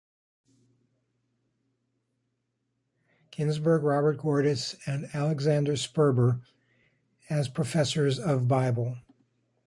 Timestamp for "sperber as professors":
5.73-8.17